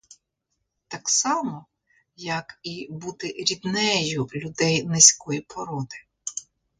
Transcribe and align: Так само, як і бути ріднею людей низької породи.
Так 0.87 1.05
само, 1.09 1.65
як 2.17 2.59
і 2.63 2.87
бути 2.91 3.27
ріднею 3.27 4.29
людей 4.35 4.83
низької 4.87 5.41
породи. 5.41 5.95